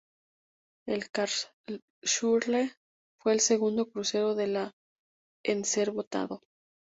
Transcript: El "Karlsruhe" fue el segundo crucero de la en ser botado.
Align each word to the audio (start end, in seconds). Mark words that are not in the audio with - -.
El 0.87 1.11
"Karlsruhe" 1.11 2.71
fue 3.21 3.33
el 3.33 3.39
segundo 3.39 3.91
crucero 3.91 4.33
de 4.33 4.47
la 4.47 4.71
en 5.45 5.63
ser 5.63 5.91
botado. 5.91 6.41